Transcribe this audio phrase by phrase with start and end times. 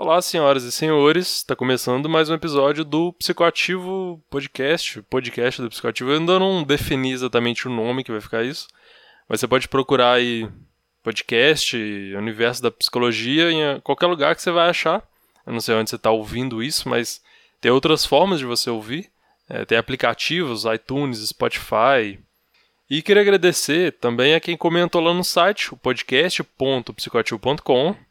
[0.00, 6.12] Olá, senhoras e senhores, está começando mais um episódio do Psicoativo Podcast, podcast do Psicoativo.
[6.12, 8.68] Eu ainda não defini exatamente o nome que vai ficar isso,
[9.28, 10.48] mas você pode procurar aí
[11.02, 11.76] podcast,
[12.16, 15.02] universo da psicologia, em qualquer lugar que você vai achar.
[15.44, 17.20] Eu não sei onde você está ouvindo isso, mas
[17.60, 19.10] tem outras formas de você ouvir.
[19.48, 22.20] É, tem aplicativos, iTunes, Spotify.
[22.88, 28.07] E queria agradecer também a quem comentou lá no site, o podcast.psicoativo.com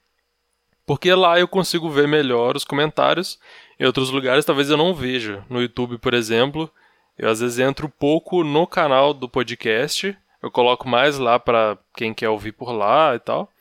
[0.87, 3.37] porque lá eu consigo ver melhor os comentários.
[3.77, 5.45] Em outros lugares talvez eu não veja.
[5.49, 6.71] No YouTube, por exemplo,
[7.17, 10.17] eu às vezes entro pouco no canal do podcast.
[10.41, 13.51] Eu coloco mais lá para quem quer ouvir por lá e tal.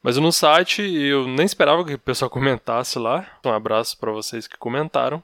[0.00, 3.26] Mas no site eu nem esperava que o pessoal comentasse lá.
[3.44, 5.20] Um abraço para vocês que comentaram.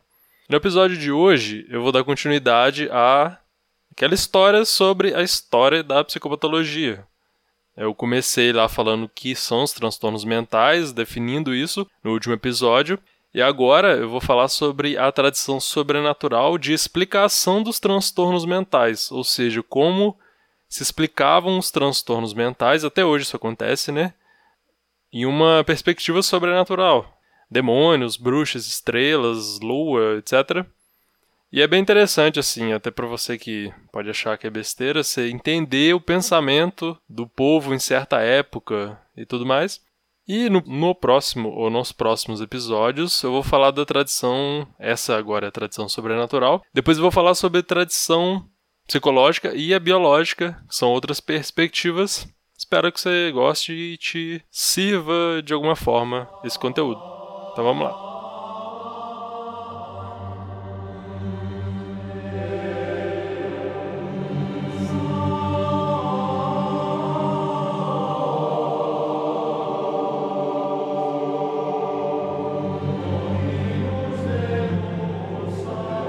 [0.49, 3.39] No episódio de hoje eu vou dar continuidade a
[3.93, 7.07] aquela história sobre a história da psicopatologia.
[7.79, 12.99] Eu comecei lá falando que são os transtornos mentais, definindo isso no último episódio.
[13.33, 19.23] E agora eu vou falar sobre a tradição sobrenatural de explicação dos transtornos mentais, ou
[19.23, 20.19] seja, como
[20.69, 24.13] se explicavam os transtornos mentais, até hoje isso acontece, né?
[25.13, 27.17] Em uma perspectiva sobrenatural.
[27.49, 30.67] Demônios, bruxas, estrelas, lua, etc.
[31.51, 35.31] E é bem interessante, assim, até para você que pode achar que é besteira, você
[35.31, 39.81] entender o pensamento do povo em certa época e tudo mais.
[40.27, 45.47] E no, no, próximo, ou nos próximos episódios, eu vou falar da tradição, essa agora
[45.47, 46.63] é a tradição sobrenatural.
[46.73, 48.47] Depois eu vou falar sobre a tradição
[48.87, 52.29] psicológica e a biológica, que são outras perspectivas.
[52.59, 57.01] Espero que você goste e te sirva de alguma forma esse conteúdo.
[57.53, 58.08] Então vamos lá.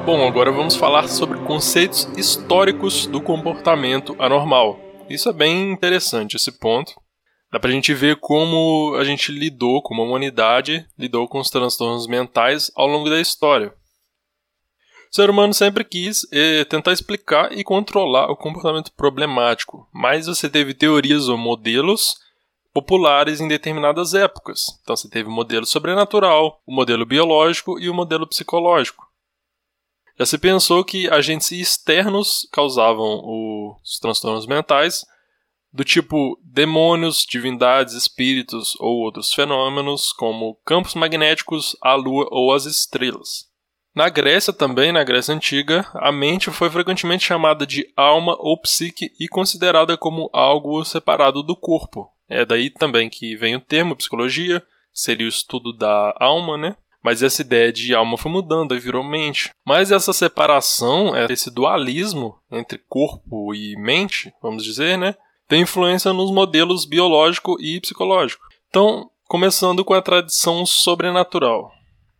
[0.05, 4.79] Bom, agora vamos falar sobre conceitos históricos do comportamento anormal.
[5.09, 6.93] Isso é bem interessante, esse ponto.
[7.51, 12.07] Dá pra gente ver como a gente lidou, como a humanidade lidou com os transtornos
[12.07, 13.73] mentais ao longo da história.
[15.11, 20.47] O ser humano sempre quis eh, tentar explicar e controlar o comportamento problemático, mas você
[20.47, 22.17] teve teorias ou modelos
[22.71, 24.79] populares em determinadas épocas.
[24.83, 29.08] Então você teve o modelo sobrenatural, o modelo biológico e o modelo psicológico.
[30.19, 35.05] Já se pensou que agentes externos causavam os transtornos mentais,
[35.71, 42.65] do tipo demônios, divindades, espíritos ou outros fenômenos, como campos magnéticos, a lua ou as
[42.65, 43.47] estrelas.
[43.95, 49.11] Na Grécia também, na Grécia Antiga, a mente foi frequentemente chamada de alma ou psique
[49.19, 52.11] e considerada como algo separado do corpo.
[52.27, 56.75] É daí também que vem o termo psicologia, seria o estudo da alma, né?
[57.03, 59.49] Mas essa ideia de alma foi mudando, aí virou mente.
[59.65, 65.15] Mas essa separação, é, esse dualismo entre corpo e mente, vamos dizer, né?
[65.47, 68.45] Tem influência nos modelos biológico e psicológico.
[68.69, 71.71] Então, começando com a tradição sobrenatural.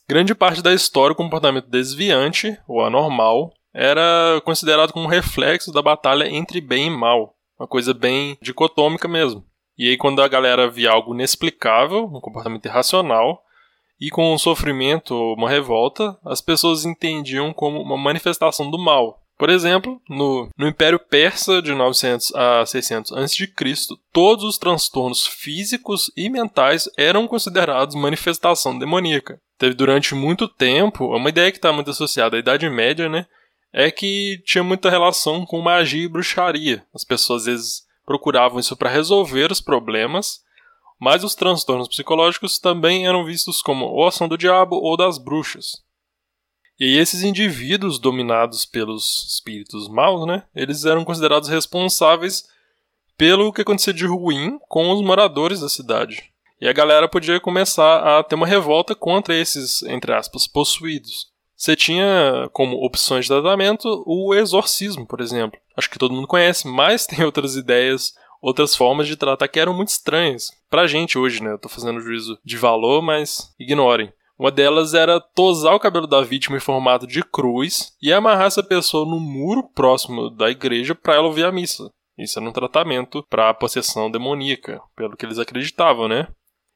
[0.07, 6.27] Grande parte da história, o comportamento desviante, ou anormal, era considerado como reflexo da batalha
[6.27, 7.35] entre bem e mal.
[7.59, 9.45] Uma coisa bem dicotômica mesmo.
[9.77, 13.43] E aí, quando a galera via algo inexplicável, um comportamento irracional,
[13.99, 19.19] e com um sofrimento ou uma revolta, as pessoas entendiam como uma manifestação do mal.
[19.39, 23.47] Por exemplo, no, no Império Persa de 900 a 600 a.C.,
[24.11, 29.39] todos os transtornos físicos e mentais eram considerados manifestação demoníaca.
[29.57, 33.25] Teve durante muito tempo, uma ideia que está muito associada à Idade Média, né?
[33.71, 36.83] É que tinha muita relação com magia e bruxaria.
[36.93, 40.39] As pessoas às vezes procuravam isso para resolver os problemas,
[40.99, 45.81] mas os transtornos psicológicos também eram vistos como ou ação do diabo ou das bruxas.
[46.79, 52.47] E esses indivíduos dominados pelos espíritos maus, né, eles eram considerados responsáveis
[53.17, 56.31] pelo que acontecia de ruim com os moradores da cidade.
[56.61, 61.27] E a galera podia começar a ter uma revolta contra esses, entre aspas, possuídos.
[61.55, 65.59] Você tinha como opções de tratamento o exorcismo, por exemplo.
[65.75, 69.73] Acho que todo mundo conhece, mas tem outras ideias outras formas de tratar que eram
[69.73, 70.51] muito estranhas.
[70.69, 71.51] Pra gente hoje, né?
[71.51, 74.11] Eu tô fazendo juízo de valor, mas ignorem.
[74.37, 78.63] Uma delas era tosar o cabelo da vítima em formato de cruz e amarrar essa
[78.63, 81.91] pessoa no muro próximo da igreja para ela ouvir a missa.
[82.17, 86.27] Isso era um tratamento para possessão demoníaca, pelo que eles acreditavam, né?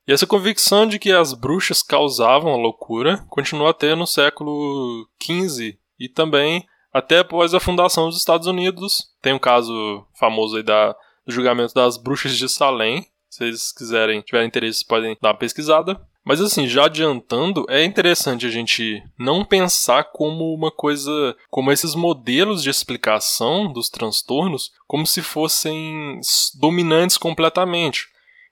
[0.06, 5.78] E essa convicção de que as bruxas causavam a loucura continua até no século XV
[5.98, 9.04] e também até após a fundação dos Estados Unidos.
[9.22, 10.94] Tem um caso famoso aí da
[11.26, 16.00] do julgamento das bruxas de Salem, Se vocês quiserem, tiverem interesse, podem dar uma pesquisada.
[16.26, 21.96] Mas assim, já adiantando, é interessante a gente não pensar como uma coisa, como esses
[21.96, 26.20] modelos de explicação dos transtornos, como se fossem
[26.60, 28.08] dominantes completamente.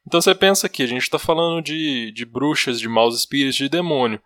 [0.05, 3.69] Então você pensa que a gente está falando de, de bruxas, de maus espíritos, de
[3.69, 4.21] demônio.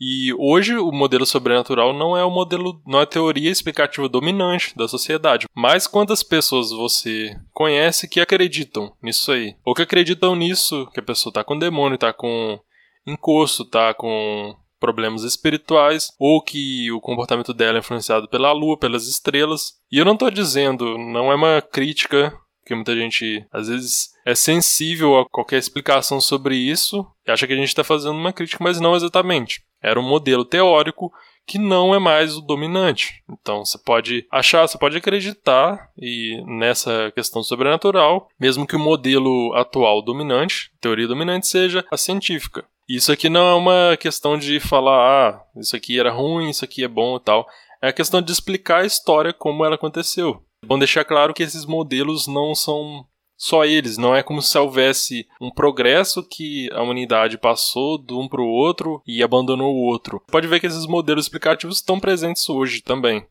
[0.00, 4.76] E hoje o modelo sobrenatural não é o modelo, não é a teoria explicativa dominante
[4.76, 5.46] da sociedade.
[5.54, 9.54] Mas quantas pessoas você conhece que acreditam nisso aí?
[9.64, 12.58] Ou que acreditam nisso, que a pessoa está com demônio, está com
[13.06, 19.06] encosto, está com problemas espirituais, ou que o comportamento dela é influenciado pela lua, pelas
[19.06, 19.74] estrelas.
[19.90, 22.32] E eu não estou dizendo, não é uma crítica
[22.64, 27.52] porque muita gente às vezes é sensível a qualquer explicação sobre isso e acha que
[27.52, 29.62] a gente está fazendo uma crítica, mas não exatamente.
[29.84, 31.12] Era um modelo teórico
[31.46, 33.22] que não é mais o dominante.
[33.30, 39.52] Então você pode achar, você pode acreditar e nessa questão sobrenatural, mesmo que o modelo
[39.54, 42.64] atual dominante, teoria dominante seja a científica.
[42.88, 44.98] Isso aqui não é uma questão de falar,
[45.28, 47.46] ah, isso aqui era ruim, isso aqui é bom e tal.
[47.82, 50.42] É a questão de explicar a história como ela aconteceu.
[50.62, 54.56] É bom deixar claro que esses modelos não são só eles, não é como se
[54.56, 59.84] houvesse um progresso que a humanidade passou de um para o outro e abandonou o
[59.84, 60.22] outro.
[60.30, 63.26] Pode ver que esses modelos explicativos estão presentes hoje também.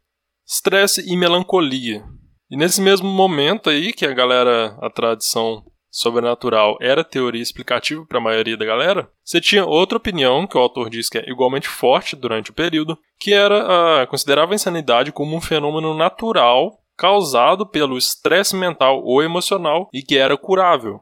[0.46, 2.04] Estresse e melancolia.
[2.52, 8.18] E nesse mesmo momento aí que a galera, a tradição sobrenatural era teoria explicativa para
[8.18, 11.68] a maioria da galera, você tinha outra opinião que o autor diz que é igualmente
[11.68, 17.68] forte durante o período, que era a considerava a insanidade como um fenômeno natural causado
[17.68, 21.02] pelo estresse mental ou emocional e que era curável.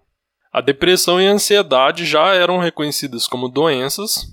[0.51, 4.25] A depressão e a ansiedade já eram reconhecidas como doenças,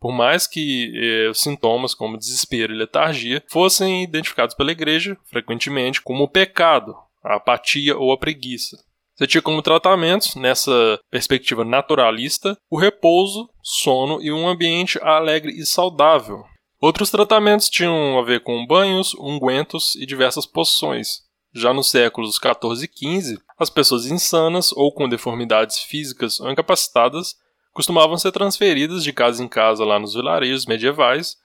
[0.00, 6.26] por mais que eh, sintomas como desespero e letargia fossem identificados pela igreja frequentemente como
[6.26, 8.78] pecado, a apatia ou a preguiça.
[9.14, 15.66] Você tinha como tratamentos, nessa perspectiva naturalista, o repouso, sono e um ambiente alegre e
[15.66, 16.44] saudável,
[16.80, 21.22] Outros tratamentos tinham a ver com banhos, ungüentos e diversas poções.
[21.52, 27.36] Já nos séculos XIV e XV, as pessoas insanas ou com deformidades físicas ou incapacitadas
[27.72, 31.36] costumavam ser transferidas de casa em casa lá nos vilarejos medievais,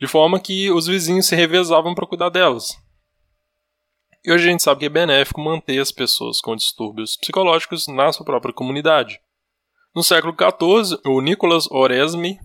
[0.00, 2.76] de forma que os vizinhos se revezavam para cuidar delas.
[4.24, 8.12] E hoje a gente sabe que é benéfico manter as pessoas com distúrbios psicológicos na
[8.12, 9.20] sua própria comunidade.
[9.94, 12.40] No século XIV, o Nicolas Oresme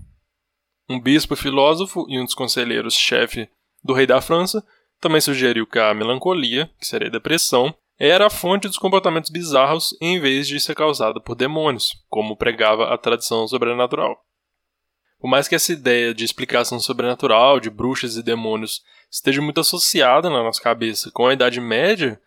[0.90, 3.50] um bispo filósofo e um dos conselheiros-chefe
[3.84, 4.64] do rei da França
[5.00, 10.20] também sugeriu que a melancolia, que seria depressão, era a fonte dos comportamentos bizarros em
[10.20, 14.24] vez de ser causada por demônios, como pregava a tradição sobrenatural.
[15.20, 20.30] Por mais que essa ideia de explicação sobrenatural, de bruxas e demônios, esteja muito associada
[20.30, 22.22] na nossa cabeça com a Idade Média,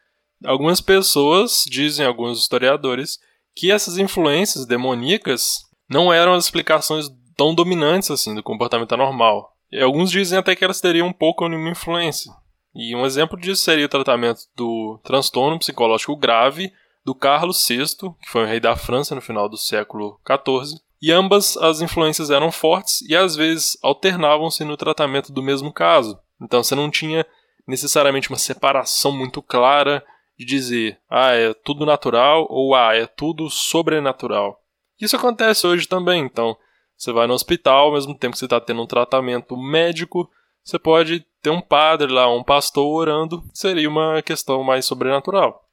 [0.44, 3.18] algumas pessoas, dizem alguns historiadores,
[3.54, 5.58] que essas influências demoníacas
[5.88, 7.08] não eram as explicações
[7.40, 9.56] tão dominantes assim do comportamento anormal.
[9.72, 12.31] E alguns dizem até que elas teriam um pouco nenhuma influência.
[12.75, 16.70] E um exemplo disso seria o tratamento do transtorno psicológico grave
[17.02, 17.87] do Carlos VI,
[18.20, 22.28] que foi o rei da França no final do século XIV, e ambas as influências
[22.28, 26.20] eram fortes e às vezes alternavam-se no tratamento do mesmo caso.
[26.42, 27.25] Então você não tinha
[27.66, 30.04] necessariamente uma separação muito clara
[30.38, 34.60] de dizer, ah, é tudo natural ou ah, é tudo sobrenatural.
[35.00, 36.54] Isso acontece hoje também, então
[37.00, 40.30] você vai no hospital, ao mesmo tempo que você está tendo um tratamento médico,
[40.62, 45.66] você pode ter um padre lá, um pastor orando, seria uma questão mais sobrenatural.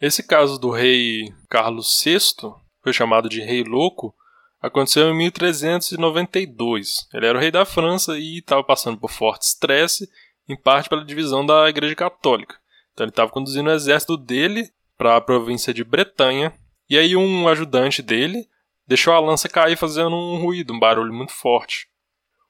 [0.00, 4.14] Esse caso do rei Carlos VI, foi chamado de Rei Louco,
[4.62, 7.06] aconteceu em 1392.
[7.12, 10.08] Ele era o rei da França e estava passando por forte estresse,
[10.48, 12.56] em parte pela divisão da Igreja Católica.
[12.94, 16.50] Então ele estava conduzindo o exército dele para a província de Bretanha,
[16.88, 18.48] e aí um ajudante dele
[18.92, 21.88] deixou a lança cair fazendo um ruído, um barulho muito forte.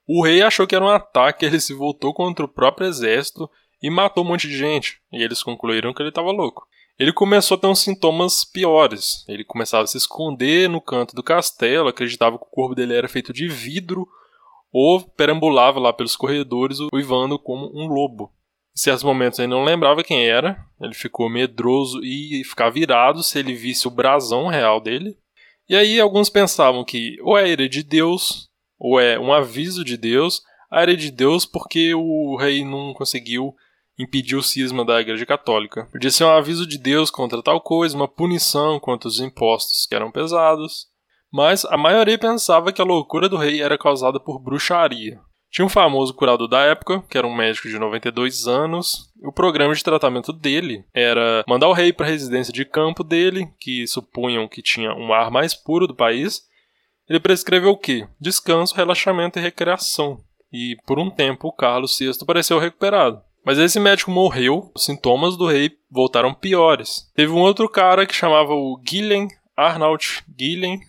[0.06, 3.48] O rei achou que era um ataque, ele se voltou contra o próprio exército
[3.80, 6.66] e matou um monte de gente, e eles concluíram que ele estava louco.
[6.98, 9.24] Ele começou a ter uns sintomas piores.
[9.28, 13.08] Ele começava a se esconder no canto do castelo, acreditava que o corpo dele era
[13.08, 14.06] feito de vidro,
[14.72, 18.32] ou perambulava lá pelos corredores uivando como um lobo.
[18.74, 23.38] Em certos momentos ele não lembrava quem era, ele ficou medroso e ficava virado se
[23.38, 25.16] ele visse o brasão real dele.
[25.72, 29.96] E aí alguns pensavam que ou é ira de Deus, ou é um aviso de
[29.96, 33.54] Deus, a ira de Deus porque o rei não conseguiu
[33.98, 35.88] impedir o cisma da Igreja Católica.
[35.90, 39.94] Podia ser um aviso de Deus contra tal coisa, uma punição contra os impostos que
[39.94, 40.88] eram pesados.
[41.32, 45.18] Mas a maioria pensava que a loucura do rei era causada por bruxaria.
[45.52, 49.12] Tinha um famoso curador da época, que era um médico de 92 anos.
[49.22, 53.46] O programa de tratamento dele era mandar o rei para a residência de campo dele,
[53.60, 56.42] que supunham que tinha um ar mais puro do país.
[57.06, 58.08] Ele prescreveu o quê?
[58.18, 60.18] Descanso, relaxamento e recreação.
[60.50, 63.20] E por um tempo o Carlos VI pareceu recuperado.
[63.44, 67.10] Mas esse médico morreu, os sintomas do rei voltaram piores.
[67.14, 70.80] Teve um outro cara que chamava o Guilhem Arnaut Guilhem,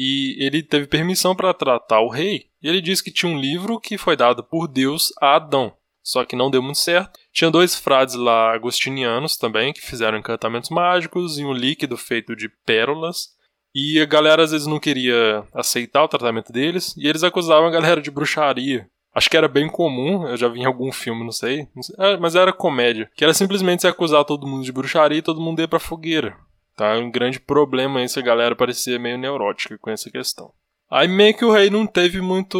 [0.00, 2.46] e ele teve permissão para tratar o rei.
[2.62, 5.72] E ele disse que tinha um livro que foi dado por Deus a Adão,
[6.04, 7.18] só que não deu muito certo.
[7.32, 12.48] Tinha dois frades lá agostinianos também que fizeram encantamentos mágicos e um líquido feito de
[12.64, 13.36] pérolas.
[13.74, 17.72] E a galera às vezes não queria aceitar o tratamento deles e eles acusavam a
[17.72, 18.88] galera de bruxaria.
[19.12, 21.96] Acho que era bem comum, eu já vi em algum filme, não sei, não sei
[21.98, 23.10] é, mas era comédia.
[23.16, 26.36] Que era simplesmente se acusar todo mundo de bruxaria e todo mundo ia pra fogueira.
[26.78, 30.52] Tá um grande problema essa galera parecia meio neurótica com essa questão.
[30.88, 32.56] Aí meio que o rei não teve muito,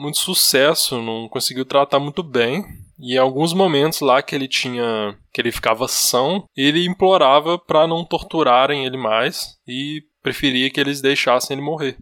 [0.00, 2.64] muito sucesso, não conseguiu tratar muito bem.
[2.98, 7.86] E em alguns momentos lá que ele tinha, que ele ficava são, ele implorava para
[7.86, 11.98] não torturarem ele mais e preferia que eles deixassem ele morrer.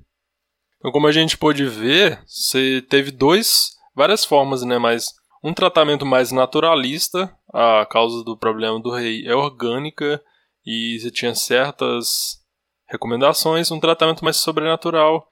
[0.78, 4.78] Então, como a gente pôde ver, você teve dois, várias formas, né?
[4.78, 10.22] Mas um tratamento mais naturalista, a causa do problema do rei é orgânica
[10.64, 12.40] e você tinha certas
[12.88, 15.26] recomendações, um tratamento mais sobrenatural,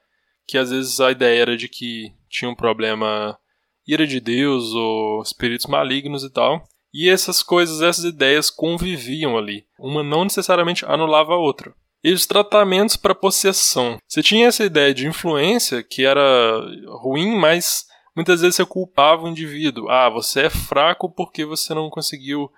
[0.47, 3.39] que às vezes a ideia era de que tinha um problema
[3.87, 6.63] ira de Deus ou espíritos malignos e tal.
[6.93, 9.67] E essas coisas, essas ideias conviviam ali.
[9.79, 11.75] Uma não necessariamente anulava a outra.
[12.03, 13.99] E os tratamentos para possessão.
[14.07, 16.61] Você tinha essa ideia de influência que era
[17.03, 19.89] ruim, mas muitas vezes você culpava o indivíduo.
[19.89, 22.51] Ah, você é fraco porque você não conseguiu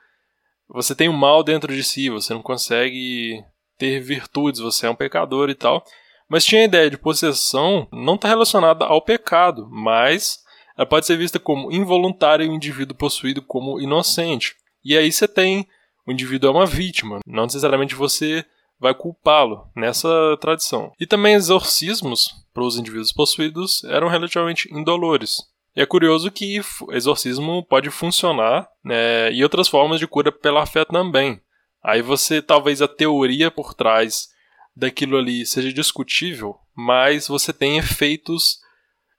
[0.72, 3.42] você tem o mal dentro de si, você não consegue
[3.78, 5.84] ter virtudes, você é um pecador e tal.
[6.28, 10.38] Mas tinha a ideia de possessão não está relacionada ao pecado, mas
[10.76, 14.54] ela pode ser vista como involuntária e o indivíduo possuído como inocente.
[14.84, 15.66] E aí você tem
[16.06, 18.44] o indivíduo é uma vítima, não necessariamente você
[18.78, 20.08] vai culpá-lo nessa
[20.40, 20.92] tradição.
[20.98, 25.42] E também exorcismos para os indivíduos possuídos eram relativamente indolores.
[25.80, 26.60] É curioso que
[26.90, 31.40] exorcismo pode funcionar né, e outras formas de cura pela fé também.
[31.82, 34.28] Aí você, talvez a teoria por trás
[34.76, 38.58] daquilo ali seja discutível, mas você tem efeitos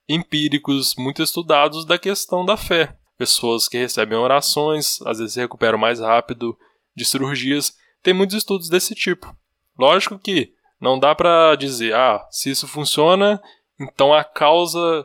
[0.08, 2.96] empíricos muito estudados da questão da fé.
[3.18, 6.56] Pessoas que recebem orações, às vezes se recuperam mais rápido
[6.94, 7.76] de cirurgias.
[8.04, 9.36] Tem muitos estudos desse tipo.
[9.76, 13.42] Lógico que não dá para dizer, ah, se isso funciona,
[13.80, 15.04] então a causa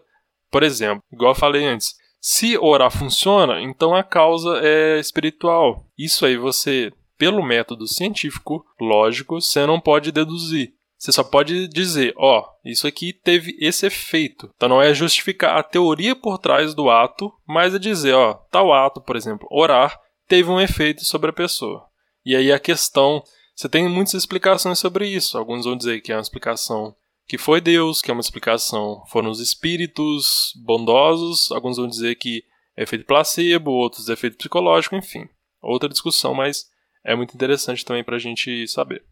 [0.52, 5.86] por exemplo, igual eu falei antes, se orar funciona, então a causa é espiritual.
[5.98, 10.74] Isso aí você, pelo método científico, lógico, você não pode deduzir.
[10.98, 14.50] Você só pode dizer, ó, oh, isso aqui teve esse efeito.
[14.56, 18.74] Então não é justificar a teoria por trás do ato, mas é dizer, ó, tal
[18.74, 21.86] ato, por exemplo, orar, teve um efeito sobre a pessoa.
[22.26, 23.24] E aí a questão,
[23.56, 25.38] você tem muitas explicações sobre isso.
[25.38, 26.96] Alguns vão dizer que é uma explicação
[27.28, 29.04] que foi Deus, que é uma explicação.
[29.08, 32.44] Foram os espíritos bondosos, alguns vão dizer que
[32.76, 35.28] é efeito placebo, outros é efeito psicológico, enfim.
[35.62, 36.70] Outra discussão, mas
[37.04, 39.04] é muito interessante também para a gente saber.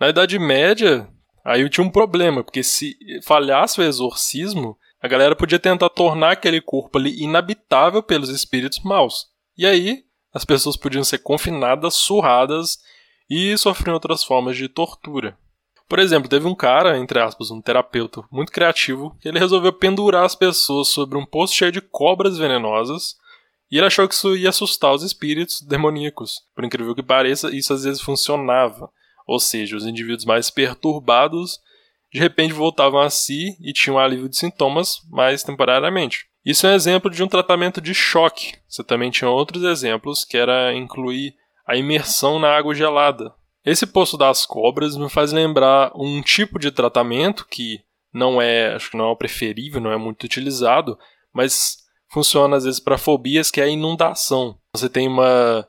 [0.00, 1.08] Na Idade Média,
[1.44, 6.32] aí eu tinha um problema, porque se falhasse o exorcismo, a galera podia tentar tornar
[6.32, 9.26] aquele corpo ali inabitável pelos espíritos maus.
[9.56, 12.78] E aí, as pessoas podiam ser confinadas, surradas
[13.28, 15.38] e sofriam outras formas de tortura.
[15.90, 20.24] Por exemplo, teve um cara, entre aspas, um terapeuta muito criativo, que ele resolveu pendurar
[20.24, 23.16] as pessoas sobre um poço cheio de cobras venenosas
[23.68, 26.42] e ele achou que isso ia assustar os espíritos demoníacos.
[26.54, 28.88] Por incrível que pareça, isso às vezes funcionava.
[29.26, 31.58] Ou seja, os indivíduos mais perturbados
[32.12, 36.26] de repente voltavam a si e tinham alívio de sintomas, mas temporariamente.
[36.44, 38.54] Isso é um exemplo de um tratamento de choque.
[38.68, 41.34] Você também tinha outros exemplos, que era incluir
[41.66, 46.70] a imersão na água gelada, esse poço das cobras me faz lembrar um tipo de
[46.70, 47.80] tratamento que
[48.12, 50.98] não é, acho que não é o preferível, não é muito utilizado,
[51.32, 51.78] mas
[52.10, 54.58] funciona às vezes para fobias que é a inundação.
[54.74, 55.66] Você tem uma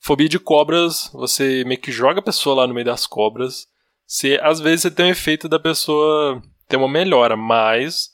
[0.00, 3.66] fobia de cobras, você meio que joga a pessoa lá no meio das cobras.
[4.06, 8.10] Você, às vezes você tem o efeito da pessoa ter uma melhora, mas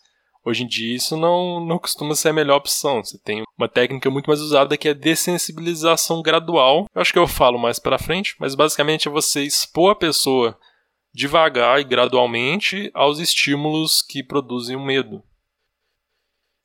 [0.48, 3.04] Hoje em dia isso não, não costuma ser a melhor opção.
[3.04, 6.86] Você tem uma técnica muito mais usada que é dessensibilização gradual.
[6.94, 10.58] Eu acho que eu falo mais para frente, mas basicamente é você expor a pessoa
[11.12, 15.22] devagar e gradualmente aos estímulos que produzem o medo.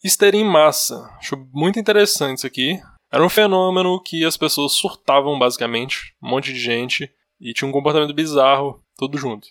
[0.02, 1.14] Histeria em massa.
[1.18, 2.80] Acho muito interessante isso aqui.
[3.12, 7.74] Era um fenômeno que as pessoas surtavam basicamente, um monte de gente, e tinha um
[7.74, 9.50] comportamento bizarro, tudo junto.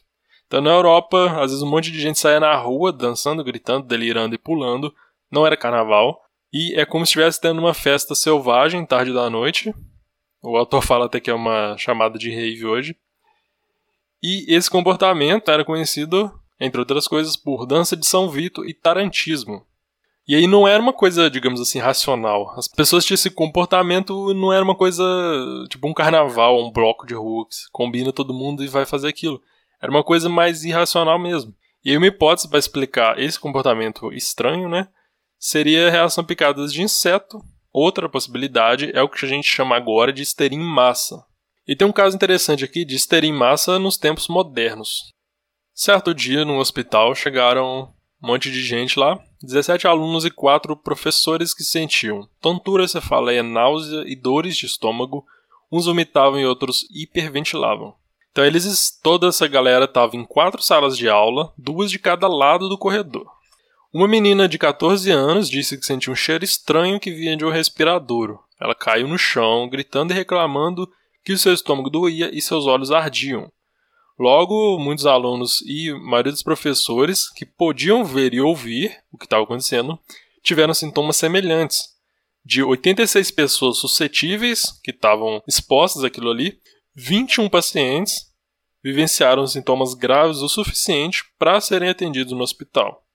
[0.52, 4.34] Então na Europa, às vezes um monte de gente saía na rua dançando, gritando, delirando
[4.34, 4.94] e pulando.
[5.30, 6.20] Não era carnaval.
[6.52, 9.74] E é como se estivesse tendo uma festa selvagem tarde da noite.
[10.42, 12.94] O autor fala até que é uma chamada de rave hoje.
[14.22, 16.30] E esse comportamento era conhecido,
[16.60, 19.64] entre outras coisas, por dança de São Vito e tarantismo.
[20.28, 22.52] E aí não era uma coisa, digamos assim, racional.
[22.58, 25.02] As pessoas tinham esse comportamento, não era uma coisa
[25.70, 29.40] tipo um carnaval, um bloco de rua que combina todo mundo e vai fazer aquilo.
[29.82, 31.52] Era uma coisa mais irracional mesmo.
[31.84, 34.86] E uma hipótese para explicar esse comportamento estranho, né,
[35.38, 37.40] seria a reação picadas de inseto.
[37.72, 41.24] Outra possibilidade é o que a gente chama agora de histeria em massa.
[41.66, 45.12] E tem um caso interessante aqui de histeria em massa nos tempos modernos.
[45.74, 51.52] Certo dia, no hospital, chegaram um monte de gente lá, 17 alunos e 4 professores
[51.52, 55.24] que sentiam tontura, cefaleia, náusea e dores de estômago,
[55.72, 57.94] uns vomitavam e outros hiperventilavam.
[58.32, 62.68] Então eles, toda essa galera estava em quatro salas de aula, duas de cada lado
[62.68, 63.26] do corredor.
[63.92, 67.50] Uma menina de 14 anos disse que sentiu um cheiro estranho que vinha de um
[67.50, 68.40] respiradouro.
[68.58, 70.90] Ela caiu no chão, gritando e reclamando
[71.22, 73.52] que o seu estômago doía e seus olhos ardiam.
[74.18, 79.42] Logo, muitos alunos e maioria dos professores que podiam ver e ouvir o que estava
[79.42, 79.98] acontecendo
[80.42, 81.92] tiveram sintomas semelhantes.
[82.44, 86.58] De 86 pessoas suscetíveis que estavam expostas àquilo ali,
[86.94, 88.30] 21 pacientes
[88.82, 93.06] vivenciaram sintomas graves o suficiente para serem atendidos no hospital.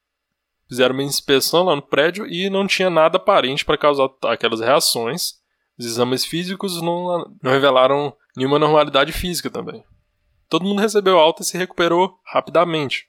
[0.67, 5.35] Fizeram uma inspeção lá no prédio e não tinha nada aparente para causar aquelas reações.
[5.77, 9.83] Os exames físicos não, não revelaram nenhuma normalidade física também.
[10.49, 13.07] Todo mundo recebeu alta e se recuperou rapidamente.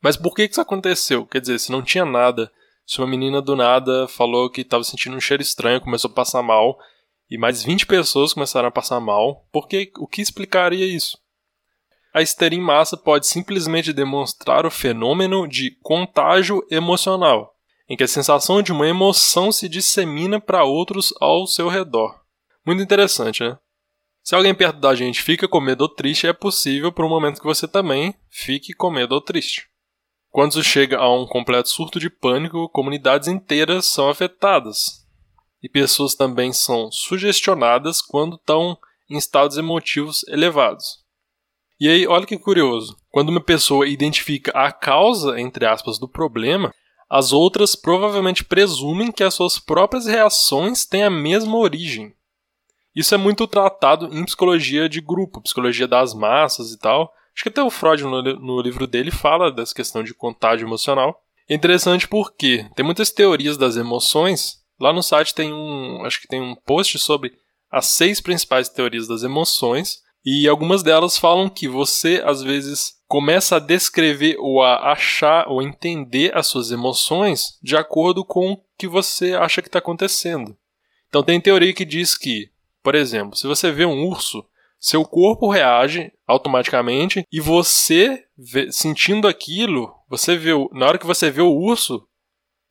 [0.00, 1.24] Mas por que isso aconteceu?
[1.26, 2.50] Quer dizer, se não tinha nada,
[2.84, 6.42] se uma menina do nada falou que estava sentindo um cheiro estranho, começou a passar
[6.42, 6.78] mal,
[7.32, 11.16] e mais 20 pessoas começaram a passar mal, porque o que explicaria isso?
[12.12, 17.54] A histeria em massa pode simplesmente demonstrar o fenômeno de contágio emocional,
[17.88, 22.20] em que a sensação de uma emoção se dissemina para outros ao seu redor.
[22.66, 23.58] Muito interessante, né?
[24.22, 27.40] Se alguém perto da gente fica com medo ou triste, é possível por um momento
[27.40, 29.70] que você também fique com medo ou triste.
[30.28, 35.01] Quando isso chega a um completo surto de pânico, comunidades inteiras são afetadas,
[35.62, 38.76] e pessoas também são sugestionadas quando estão
[39.08, 41.02] em estados emotivos elevados.
[41.78, 42.96] E aí, olha que curioso.
[43.10, 46.72] Quando uma pessoa identifica a causa, entre aspas, do problema,
[47.10, 52.14] as outras provavelmente presumem que as suas próprias reações têm a mesma origem.
[52.94, 57.12] Isso é muito tratado em psicologia de grupo, psicologia das massas e tal.
[57.34, 61.20] Acho que até o Freud, no, no livro dele, fala dessa questão de contágio emocional.
[61.48, 66.26] É interessante porque tem muitas teorias das emoções Lá no site tem um, acho que
[66.26, 67.32] tem um post sobre
[67.70, 73.54] as seis principais teorias das emoções e algumas delas falam que você às vezes começa
[73.54, 78.88] a descrever ou a achar ou entender as suas emoções de acordo com o que
[78.88, 80.56] você acha que está acontecendo.
[81.08, 82.50] Então tem teoria que diz que,
[82.82, 84.44] por exemplo, se você vê um urso,
[84.80, 91.30] seu corpo reage automaticamente e você vê, sentindo aquilo, você vê na hora que você
[91.30, 92.04] vê o urso,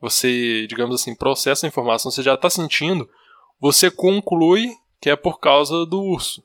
[0.01, 3.07] você, digamos assim, processa a informação, você já está sentindo,
[3.59, 6.43] você conclui que é por causa do urso.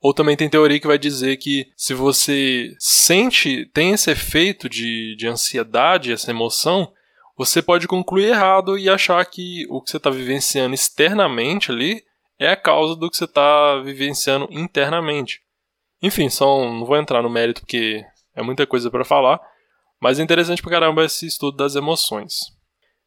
[0.00, 5.16] Ou também tem teoria que vai dizer que se você sente, tem esse efeito de,
[5.16, 6.92] de ansiedade, essa emoção,
[7.36, 12.04] você pode concluir errado e achar que o que você está vivenciando externamente ali
[12.38, 15.40] é a causa do que você está vivenciando internamente.
[16.00, 18.04] Enfim, só não vou entrar no mérito porque
[18.36, 19.40] é muita coisa para falar,
[20.00, 22.57] mas é interessante pra caramba esse estudo das emoções.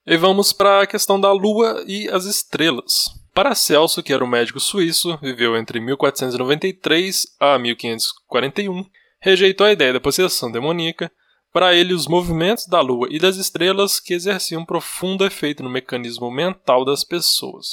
[0.06, 3.12] E vamos para a questão da Lua e as estrelas.
[3.36, 8.84] Paracelso, que era um médico suíço, viveu entre 1493 a 1541,
[9.20, 11.12] rejeitou a ideia da possessão demoníaca.
[11.54, 15.70] Para ele, os movimentos da Lua e das estrelas que exerciam um profundo efeito no
[15.70, 17.68] mecanismo mental das pessoas.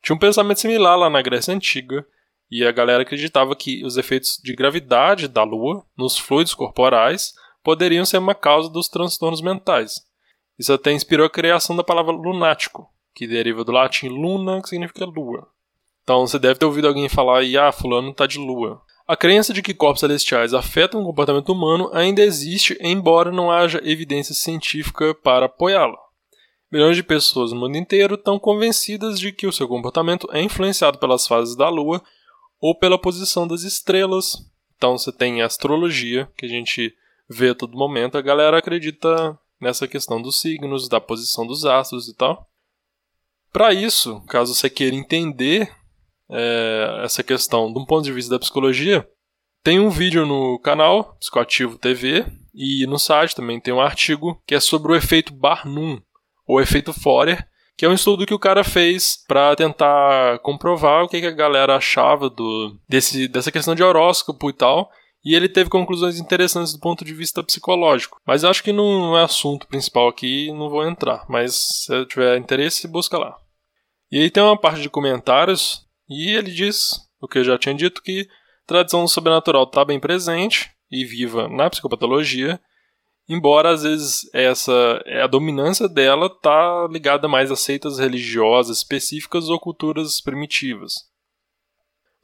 [0.00, 2.06] Tinha um pensamento similar lá na Grécia Antiga,
[2.50, 7.32] e a galera acreditava que os efeitos de gravidade da Lua nos fluidos corporais
[7.64, 9.94] poderiam ser uma causa dos transtornos mentais.
[10.58, 15.04] Isso até inspirou a criação da palavra lunático, que deriva do latim luna, que significa
[15.04, 15.48] lua.
[16.02, 18.80] Então você deve ter ouvido alguém falar aí, ah, fulano está de lua.
[19.06, 23.80] A crença de que corpos celestiais afetam o comportamento humano ainda existe, embora não haja
[23.84, 25.98] evidência científica para apoiá-la.
[26.72, 30.98] Milhões de pessoas no mundo inteiro estão convencidas de que o seu comportamento é influenciado
[30.98, 32.02] pelas fases da Lua
[32.60, 34.38] ou pela posição das estrelas.
[34.76, 36.92] Então você tem a astrologia, que a gente
[37.28, 38.18] vê a todo momento.
[38.18, 42.48] A galera acredita nessa questão dos signos, da posição dos astros e tal.
[43.52, 45.72] Para isso, caso você queira entender
[46.30, 49.08] é, essa questão de um ponto de vista da psicologia,
[49.62, 54.54] tem um vídeo no canal Psicoativo TV e no site também tem um artigo que
[54.54, 56.00] é sobre o efeito Barnum,
[56.46, 61.08] ou efeito Forer, que é um estudo que o cara fez para tentar comprovar o
[61.08, 64.90] que, que a galera achava do, desse, dessa questão de horóscopo e tal.
[65.24, 68.20] E ele teve conclusões interessantes do ponto de vista psicológico.
[68.26, 71.24] Mas acho que não é assunto principal aqui, não vou entrar.
[71.28, 73.36] Mas se tiver interesse, busca lá.
[74.12, 77.74] E aí tem uma parte de comentários, e ele diz o que eu já tinha
[77.74, 78.28] dito, que
[78.66, 82.60] tradição sobrenatural está bem presente e viva na psicopatologia,
[83.28, 89.58] embora às vezes essa a dominância dela está ligada mais a seitas religiosas específicas ou
[89.58, 90.92] culturas primitivas.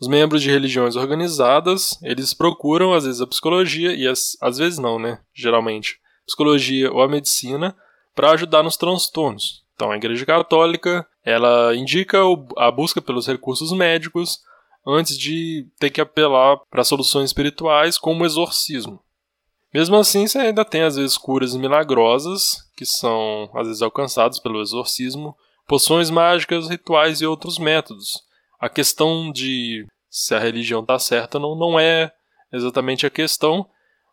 [0.00, 4.78] Os membros de religiões organizadas, eles procuram às vezes a psicologia e as, às vezes
[4.78, 5.20] não, né?
[5.34, 7.76] Geralmente, psicologia ou a medicina
[8.14, 9.62] para ajudar nos transtornos.
[9.74, 12.18] Então, a Igreja Católica, ela indica
[12.56, 14.40] a busca pelos recursos médicos
[14.86, 19.02] antes de ter que apelar para soluções espirituais como o exorcismo.
[19.72, 24.62] Mesmo assim, você ainda tem às vezes curas milagrosas, que são às vezes alcançadas pelo
[24.62, 25.36] exorcismo,
[25.68, 28.29] poções mágicas, rituais e outros métodos
[28.60, 32.12] a questão de se a religião está certa não, não é
[32.52, 33.66] exatamente a questão,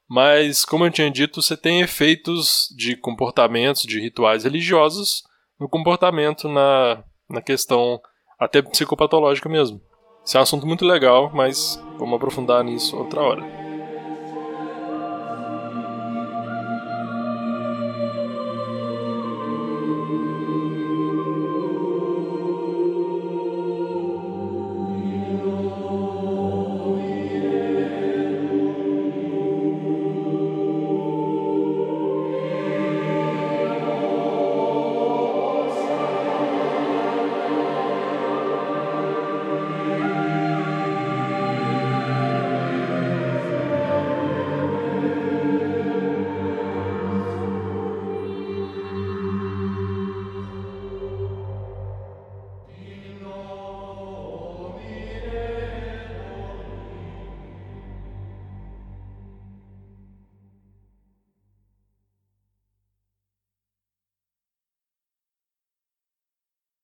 [0.10, 5.24] mas como eu tinha dito, você tem efeitos de comportamentos, de rituais religiosos
[5.60, 8.00] no comportamento, na, na questão
[8.40, 9.82] até psicopatológica mesmo.
[10.24, 13.67] Esse é um assunto muito legal, mas vamos aprofundar nisso outra hora.